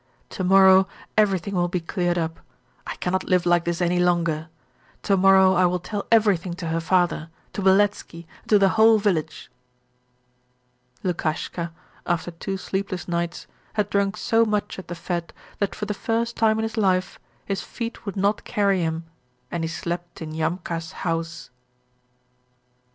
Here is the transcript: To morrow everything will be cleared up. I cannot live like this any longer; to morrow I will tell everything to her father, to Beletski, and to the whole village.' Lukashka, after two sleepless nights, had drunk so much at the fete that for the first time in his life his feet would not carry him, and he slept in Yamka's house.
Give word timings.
To 0.31 0.43
morrow 0.43 0.87
everything 1.15 1.53
will 1.53 1.67
be 1.67 1.79
cleared 1.79 2.17
up. 2.17 2.39
I 2.87 2.95
cannot 2.95 3.25
live 3.25 3.45
like 3.45 3.65
this 3.65 3.83
any 3.83 3.99
longer; 3.99 4.49
to 5.03 5.15
morrow 5.15 5.53
I 5.53 5.67
will 5.67 5.77
tell 5.77 6.07
everything 6.11 6.55
to 6.55 6.69
her 6.69 6.79
father, 6.79 7.29
to 7.53 7.61
Beletski, 7.61 8.25
and 8.41 8.49
to 8.49 8.57
the 8.57 8.69
whole 8.69 8.97
village.' 8.97 9.51
Lukashka, 11.03 11.71
after 12.07 12.31
two 12.31 12.57
sleepless 12.57 13.07
nights, 13.07 13.45
had 13.73 13.91
drunk 13.91 14.17
so 14.17 14.43
much 14.43 14.79
at 14.79 14.87
the 14.87 14.95
fete 14.95 15.33
that 15.59 15.75
for 15.75 15.85
the 15.85 15.93
first 15.93 16.35
time 16.35 16.57
in 16.57 16.63
his 16.63 16.77
life 16.77 17.19
his 17.45 17.61
feet 17.61 18.03
would 18.03 18.15
not 18.17 18.43
carry 18.43 18.81
him, 18.81 19.05
and 19.51 19.63
he 19.63 19.67
slept 19.67 20.19
in 20.19 20.31
Yamka's 20.31 20.93
house. 21.05 21.51